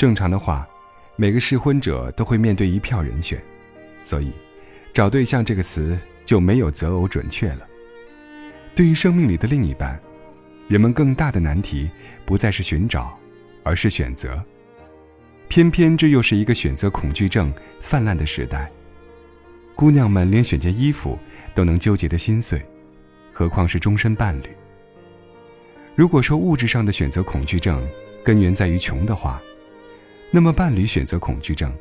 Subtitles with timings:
[0.00, 0.66] 正常的话，
[1.16, 3.38] 每个适婚者都会面对一票人选，
[4.02, 4.32] 所以，
[4.94, 7.68] 找对象这个词就没有择偶准确了。
[8.74, 10.00] 对于生命里的另一半，
[10.68, 11.90] 人们更大的难题
[12.24, 13.14] 不再是寻找，
[13.62, 14.42] 而是选择。
[15.48, 18.72] 偏偏这又是一个选择恐惧症泛滥的时代。
[19.76, 21.18] 姑娘们连选件衣服
[21.54, 22.66] 都能纠结的心碎，
[23.34, 24.48] 何况是终身伴侣？
[25.94, 27.86] 如果说物质上的选择恐惧症
[28.24, 29.38] 根源在于穷的话，
[30.30, 31.72] 那么伴侣选择恐惧症，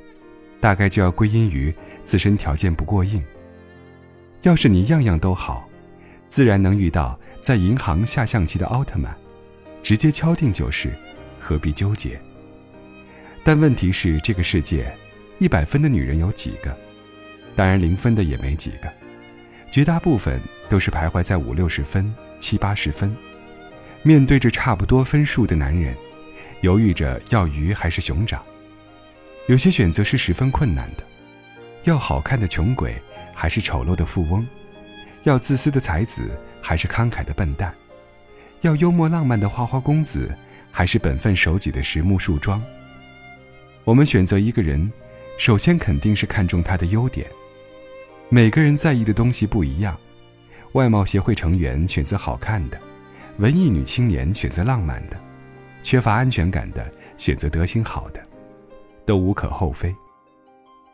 [0.60, 3.24] 大概就要归因于自身条件不过硬。
[4.42, 5.68] 要是你样样都好，
[6.30, 9.16] 自然能遇到在银行下象棋的奥特曼，
[9.84, 10.92] 直接敲定就是，
[11.40, 12.20] 何必纠结？
[13.44, 14.92] 但问题是，这个世界，
[15.38, 16.76] 一百分的女人有几个？
[17.56, 18.92] 当然，零分的也没几个，
[19.72, 23.16] 绝大部分都是徘徊在五六十分、七八十分。
[24.02, 25.96] 面对着差不多分数的男人，
[26.62, 28.44] 犹豫着要鱼还是熊掌。
[29.48, 31.04] 有些选择是十分困难的：
[31.84, 33.02] 要好看的穷鬼，
[33.34, 34.46] 还是丑陋的富翁；
[35.24, 37.72] 要自私的才子，还是慷慨的笨蛋；
[38.62, 40.36] 要幽默浪漫的花花公子，
[40.72, 42.62] 还是本分守己的实木树桩。
[43.86, 44.92] 我们选择一个人，
[45.38, 47.26] 首先肯定是看重他的优点。
[48.28, 49.98] 每个人在意的东西不一样，
[50.74, 52.80] 外貌协会成员选择好看的。
[53.38, 55.20] 文艺女青年选择浪漫的，
[55.90, 56.88] 缺乏安全感的
[57.18, 58.24] 选择德行好的，
[59.08, 59.92] 都无可厚非。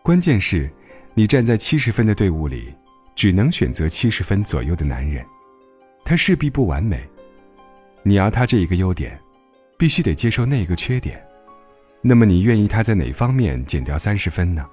[0.01, 0.71] 关键是，
[1.13, 2.73] 你站在七十分的队伍里，
[3.13, 5.25] 只能选择七十分左右的男人，
[6.05, 7.05] 他势必不完美。
[8.03, 9.19] 你要他这一个优点，
[9.77, 11.21] 必须得接受那一个缺点。
[12.01, 14.65] 那么你愿意他在哪方面减掉三十分呢？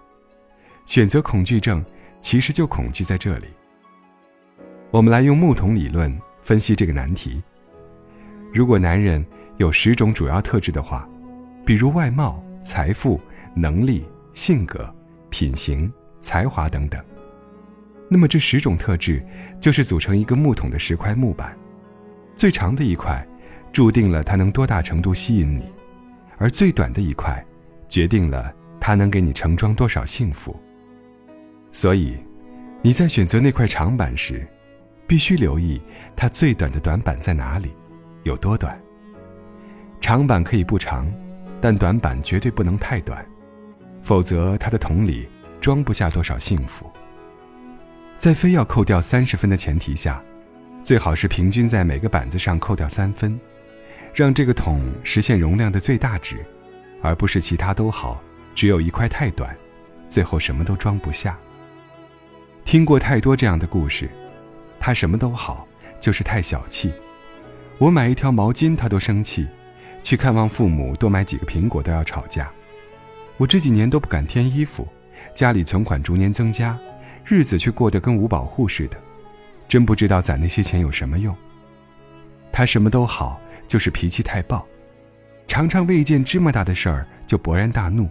[0.86, 1.84] 选择恐惧症
[2.20, 3.48] 其实就恐惧在这里。
[4.92, 7.42] 我们来用木桶理论分析这个难题。
[8.54, 9.26] 如果男人
[9.62, 11.08] 有十种主要特质的话，
[11.64, 13.20] 比如外貌、财富、
[13.54, 14.92] 能力、性格、
[15.30, 15.90] 品行、
[16.20, 17.00] 才华等等，
[18.10, 19.24] 那么这十种特质
[19.60, 21.56] 就是组成一个木桶的十块木板，
[22.36, 23.24] 最长的一块
[23.72, 25.70] 注定了它能多大程度吸引你，
[26.38, 27.40] 而最短的一块
[27.88, 30.60] 决定了它能给你盛装多少幸福。
[31.70, 32.18] 所以，
[32.82, 34.44] 你在选择那块长板时，
[35.06, 35.80] 必须留意
[36.16, 37.70] 它最短的短板在哪里。
[38.24, 38.76] 有多短？
[40.02, 41.08] 长板可以不长，
[41.60, 43.24] 但短板绝对不能太短，
[44.02, 45.28] 否则他的桶里
[45.60, 46.90] 装不下多少幸福。
[48.18, 50.20] 在非要扣掉三十分的前提下，
[50.82, 53.38] 最好是平均在每个板子上扣掉三分，
[54.12, 56.44] 让这个桶实现容量的最大值，
[57.00, 58.20] 而不是其他都好，
[58.56, 59.56] 只有一块太短，
[60.08, 61.38] 最后什么都装不下。
[62.64, 64.10] 听过太多这样的故事，
[64.80, 65.66] 他什么都好，
[66.00, 66.92] 就是太小气。
[67.78, 69.44] 我买一条毛巾，他都生气；
[70.02, 72.50] 去看望父母，多买几个苹果都要吵架。
[73.36, 74.86] 我这几年都不敢添衣服，
[75.34, 76.78] 家里存款逐年增加，
[77.24, 78.96] 日子却过得跟五保户似的，
[79.66, 81.34] 真不知道攒那些钱有什么用。
[82.52, 84.64] 他什么都好，就是脾气太暴，
[85.46, 88.08] 常常为一件芝麻大的事儿就勃然大怒，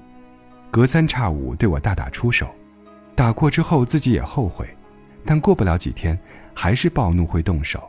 [0.72, 2.50] 隔三差五对我大打出手，
[3.16, 4.68] 打过之后自己也后悔，
[5.26, 6.18] 但过不了几天
[6.56, 7.88] 还是暴怒会动手。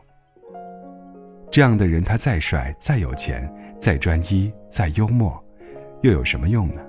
[1.50, 3.50] 这样的人，他再帅、再有钱、
[3.82, 5.44] 再专一、再幽默，
[6.02, 6.80] 又有什么用呢？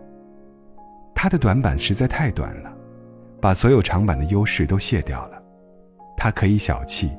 [1.15, 2.71] 他的短板实在太短了，
[3.41, 5.41] 把所有长板的优势都卸掉了。
[6.15, 7.09] 他可以小气，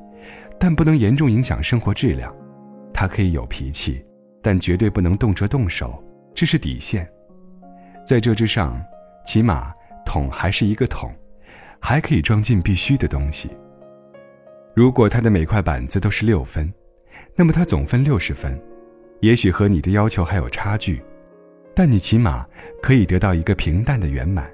[0.57, 2.31] 但不能严重影响生活质量；
[2.93, 4.01] 他可以有脾气，
[4.41, 6.01] 但绝对不能动辄动手，
[6.33, 7.05] 这是底线。
[8.07, 8.81] 在这之上，
[9.25, 9.73] 起码
[10.05, 11.13] 桶还是一个桶，
[11.81, 13.49] 还可以装进必须的东西。
[14.73, 16.73] 如果他的每块板子都是六分。
[17.37, 18.57] 那么他总分六十分，
[19.21, 21.01] 也许和你的要求还有差距，
[21.73, 22.45] 但你起码
[22.81, 24.49] 可以得到一个平淡的圆满。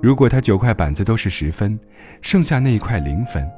[0.00, 1.78] 如果他九块板子都是十分，
[2.22, 3.50] 剩下那一块零分，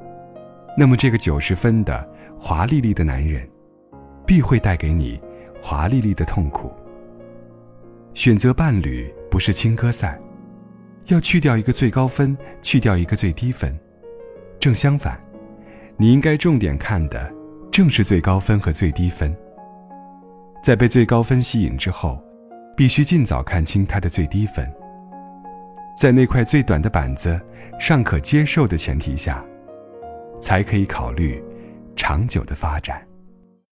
[0.77, 3.47] 那么这个九十分的华丽丽的男人，
[4.25, 5.21] 必会带给你
[5.61, 6.71] 华丽丽的痛苦。
[8.13, 10.19] 选择伴侣不是青歌赛，
[11.05, 13.77] 要去掉一个最高分，去掉一个最低分，
[14.59, 15.19] 正相反，
[15.97, 17.33] 你应该重点看的。
[17.71, 19.33] 正是最高分和最低分。
[20.61, 22.21] 在被最高分吸引之后，
[22.75, 24.69] 必须尽早看清它的最低分，
[25.97, 27.39] 在那块最短的板子
[27.79, 29.43] 尚可接受的前提下，
[30.41, 31.43] 才可以考虑
[31.95, 33.08] 长久的发展。